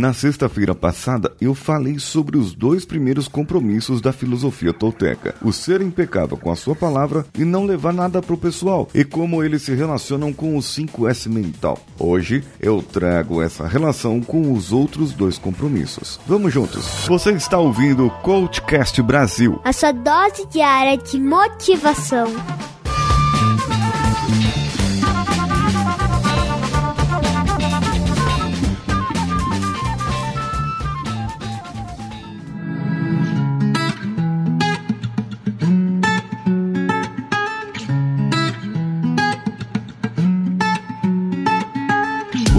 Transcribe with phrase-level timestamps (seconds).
[0.00, 5.82] Na sexta-feira passada, eu falei sobre os dois primeiros compromissos da filosofia tolteca: o ser
[5.82, 9.74] impecável com a sua palavra e não levar nada pro pessoal, e como eles se
[9.74, 11.78] relacionam com o 5S mental.
[11.98, 16.18] Hoje eu trago essa relação com os outros dois compromissos.
[16.26, 17.04] Vamos juntos.
[17.06, 19.60] Você está ouvindo o Coachcast Brasil.
[19.62, 22.32] A sua dose diária de motivação.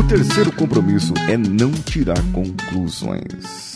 [0.02, 3.71] O terceiro compromisso é não tirar conclusões.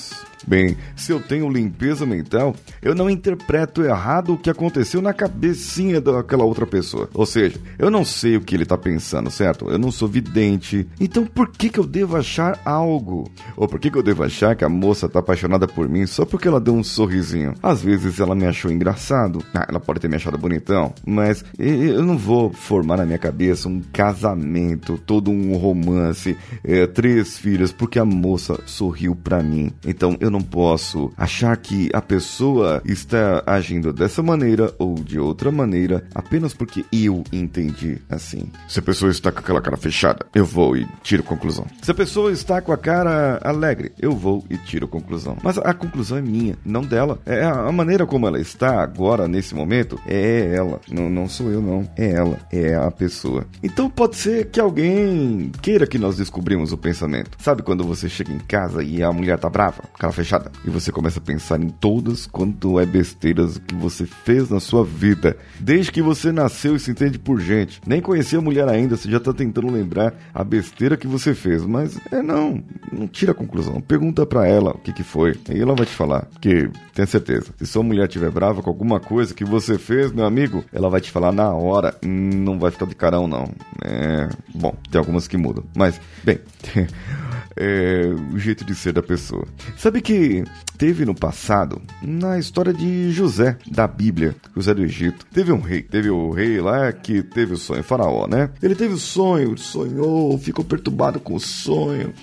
[0.47, 5.99] Bem, se eu tenho limpeza mental, eu não interpreto errado o que aconteceu na cabecinha
[5.99, 7.09] daquela outra pessoa.
[7.13, 9.69] Ou seja, eu não sei o que ele está pensando, certo?
[9.69, 10.87] Eu não sou vidente.
[10.99, 13.29] Então por que, que eu devo achar algo?
[13.57, 16.25] Ou por que, que eu devo achar que a moça está apaixonada por mim só
[16.25, 17.53] porque ela deu um sorrisinho?
[17.61, 19.43] Às vezes ela me achou engraçado.
[19.53, 20.93] Ah, ela pode ter me achado bonitão.
[21.05, 27.37] Mas eu não vou formar na minha cabeça um casamento, todo um romance, é, três
[27.37, 29.71] filhos, porque a moça sorriu para mim.
[29.85, 35.49] Então eu não posso achar que a pessoa está agindo dessa maneira ou de outra
[35.49, 38.51] maneira apenas porque eu entendi assim.
[38.67, 41.65] Se a pessoa está com aquela cara fechada, eu vou e tiro conclusão.
[41.81, 45.37] Se a pessoa está com a cara alegre, eu vou e tiro conclusão.
[45.41, 47.17] Mas a conclusão é minha, não dela.
[47.25, 50.81] É a maneira como ela está agora, nesse momento, é ela.
[50.91, 51.87] Não, não sou eu, não.
[51.95, 52.39] É ela.
[52.51, 53.45] É a pessoa.
[53.63, 57.37] Então pode ser que alguém queira que nós descobrimos o pensamento.
[57.39, 59.83] Sabe quando você chega em casa e a mulher tá brava?
[59.97, 60.51] Cara fechada fechada.
[60.65, 64.83] E você começa a pensar em todas quanto é besteiras que você fez na sua
[64.83, 65.37] vida.
[65.59, 67.79] Desde que você nasceu e se entende por gente.
[67.85, 71.63] Nem conhecia a mulher ainda, você já tá tentando lembrar a besteira que você fez.
[71.65, 73.79] Mas é não, não tira a conclusão.
[73.79, 75.35] Pergunta para ela o que que foi.
[75.49, 76.27] E ela vai te falar.
[76.41, 77.53] Que tenha certeza.
[77.57, 80.99] Se sua mulher estiver brava com alguma coisa que você fez, meu amigo, ela vai
[80.99, 81.95] te falar na hora.
[82.03, 83.49] Não vai ficar de carão, não.
[83.83, 84.27] É.
[84.53, 85.63] Bom, tem algumas que mudam.
[85.75, 86.39] Mas, bem.
[87.57, 89.45] é, o jeito de ser da pessoa.
[89.77, 90.43] Sabe que
[90.77, 95.81] teve no passado, na história de José, da Bíblia, José do Egito, teve um rei,
[95.81, 98.49] teve o rei lá que teve o sonho, faraó, né?
[98.61, 102.13] Ele teve o sonho, sonhou, ficou perturbado com o sonho.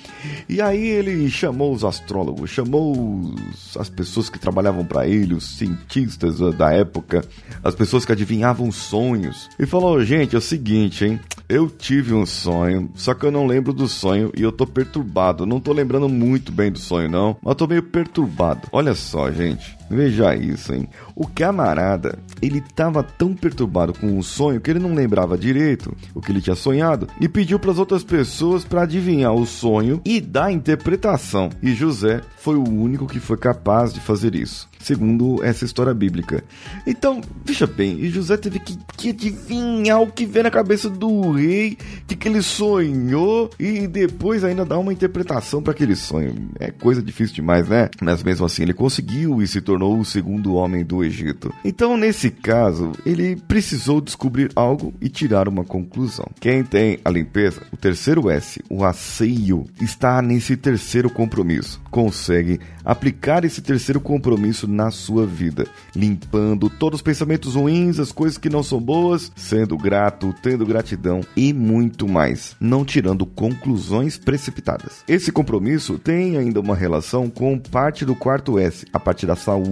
[0.48, 3.34] E aí ele chamou os astrólogos, chamou
[3.78, 7.24] as pessoas que trabalhavam para ele, os cientistas da época,
[7.64, 11.20] as pessoas que adivinhavam sonhos, e falou: gente, é o seguinte, hein?
[11.52, 15.44] Eu tive um sonho, só que eu não lembro do sonho e eu tô perturbado.
[15.44, 18.68] Não tô lembrando muito bem do sonho, não, mas tô meio perturbado.
[18.72, 19.76] Olha só, gente.
[19.92, 20.88] Veja isso, hein?
[21.14, 26.20] O camarada, ele tava tão perturbado com o sonho que ele não lembrava direito o
[26.20, 30.18] que ele tinha sonhado e pediu para as outras pessoas para adivinhar o sonho e
[30.18, 31.50] dar a interpretação.
[31.62, 36.42] E José foi o único que foi capaz de fazer isso, segundo essa história bíblica.
[36.86, 41.30] Então, veja bem, e José teve que, que adivinhar o que vem na cabeça do
[41.32, 41.76] rei,
[42.06, 46.34] de que ele sonhou e depois ainda dar uma interpretação para aquele sonho.
[46.58, 47.90] É coisa difícil demais, né?
[48.00, 51.52] Mas mesmo assim ele conseguiu e se tornou tornou o segundo homem do Egito.
[51.64, 56.26] Então, nesse caso, ele precisou descobrir algo e tirar uma conclusão.
[56.38, 61.80] Quem tem a limpeza, o terceiro S, o asseio, está nesse terceiro compromisso.
[61.90, 68.38] Consegue aplicar esse terceiro compromisso na sua vida, limpando todos os pensamentos ruins, as coisas
[68.38, 75.02] que não são boas, sendo grato, tendo gratidão e muito mais, não tirando conclusões precipitadas.
[75.08, 79.71] Esse compromisso tem ainda uma relação com parte do quarto S, a parte da saúde.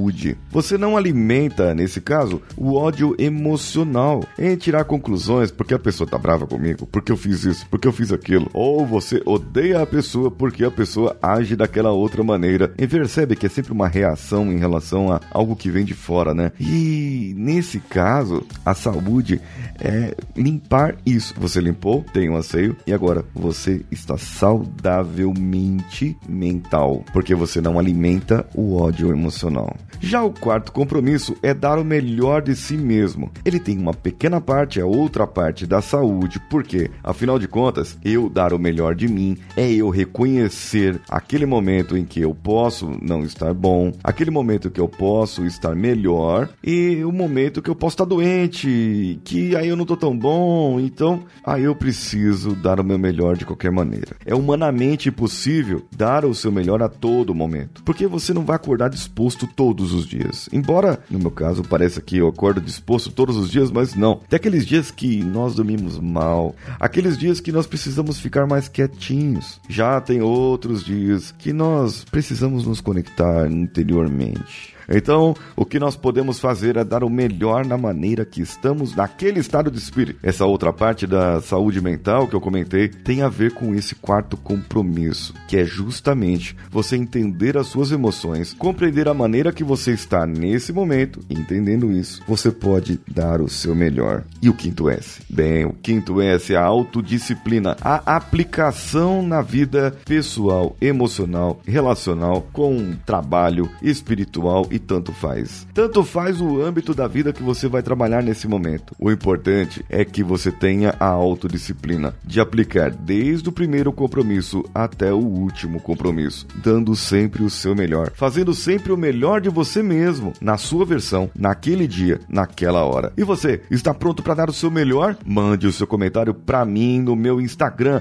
[0.50, 6.16] Você não alimenta, nesse caso, o ódio emocional em tirar conclusões porque a pessoa tá
[6.16, 10.30] brava comigo, porque eu fiz isso, porque eu fiz aquilo, ou você odeia a pessoa
[10.30, 12.72] porque a pessoa age daquela outra maneira.
[12.78, 16.34] E percebe que é sempre uma reação em relação a algo que vem de fora,
[16.34, 16.52] né?
[16.58, 19.40] E nesse caso, a saúde
[19.78, 21.34] é limpar isso.
[21.38, 28.46] Você limpou, tem um asseio e agora você está saudavelmente mental, porque você não alimenta
[28.54, 29.74] o ódio emocional.
[29.98, 33.30] Já o quarto compromisso é dar o melhor de si mesmo.
[33.44, 38.28] Ele tem uma pequena parte, a outra parte da saúde, porque, afinal de contas, eu
[38.28, 43.22] dar o melhor de mim é eu reconhecer aquele momento em que eu posso não
[43.22, 47.94] estar bom, aquele momento que eu posso estar melhor e o momento que eu posso
[47.94, 52.84] estar doente, que aí eu não tô tão bom, então aí eu preciso dar o
[52.84, 54.16] meu melhor de qualquer maneira.
[54.24, 58.88] É humanamente possível dar o seu melhor a todo momento, porque você não vai acordar
[58.88, 59.46] disposto
[59.80, 60.48] todos os dias.
[60.52, 64.16] Embora, no meu caso, pareça que eu acordo disposto todos os dias, mas não.
[64.28, 69.58] Tem aqueles dias que nós dormimos mal, aqueles dias que nós precisamos ficar mais quietinhos.
[69.68, 74.74] Já tem outros dias que nós precisamos nos conectar interiormente.
[74.90, 79.38] Então, o que nós podemos fazer é dar o melhor na maneira que estamos naquele
[79.38, 80.18] estado de espírito.
[80.22, 84.36] Essa outra parte da saúde mental que eu comentei tem a ver com esse quarto
[84.36, 90.26] compromisso, que é justamente você entender as suas emoções, compreender a maneira que você está
[90.26, 94.24] nesse momento, entendendo isso, você pode dar o seu melhor.
[94.42, 95.22] E o quinto S?
[95.30, 102.94] Bem, o quinto S é a autodisciplina, a aplicação na vida pessoal, emocional, relacional, com
[103.06, 105.66] trabalho espiritual e tanto faz.
[105.72, 108.94] Tanto faz o âmbito da vida que você vai trabalhar nesse momento.
[108.98, 115.12] O importante é que você tenha a autodisciplina de aplicar desde o primeiro compromisso até
[115.12, 120.32] o último compromisso, dando sempre o seu melhor, fazendo sempre o melhor de você mesmo,
[120.40, 123.12] na sua versão, naquele dia, naquela hora.
[123.16, 125.16] E você, está pronto para dar o seu melhor?
[125.24, 128.00] Mande o seu comentário para mim no meu Instagram,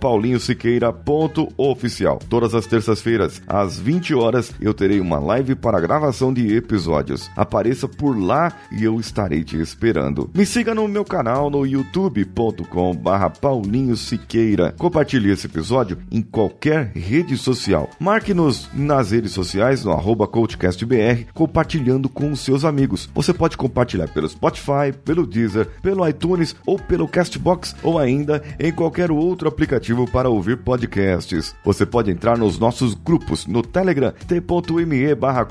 [0.00, 2.18] paulinhosiqueira.oficial.
[2.28, 7.30] Todas as terças-feiras, às 20 horas, eu terei uma live para gravar gravação de episódios.
[7.36, 10.30] Apareça por lá e eu estarei te esperando.
[10.34, 14.74] Me siga no meu canal no youtube.com barra Paulinho Siqueira.
[14.78, 17.90] Compartilhe esse episódio em qualquer rede social.
[18.00, 23.08] Marque-nos nas redes sociais no arroba CoachCastBR, compartilhando com seus amigos.
[23.14, 28.72] Você pode compartilhar pelo Spotify, pelo Deezer, pelo iTunes ou pelo Castbox ou ainda em
[28.72, 31.54] qualquer outro aplicativo para ouvir podcasts.
[31.64, 35.44] Você pode entrar nos nossos grupos no Telegram t.me barra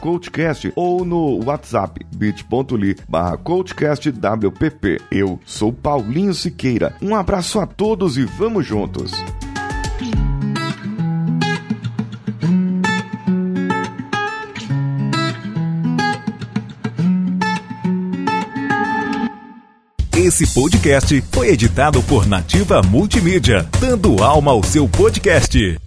[0.75, 5.01] Ou no WhatsApp bit.ly barra CoachCastWPP.
[5.11, 6.95] Eu sou Paulinho Siqueira.
[7.01, 9.11] Um abraço a todos e vamos juntos!
[20.27, 25.86] Esse podcast foi editado por Nativa Multimídia, dando alma ao seu podcast.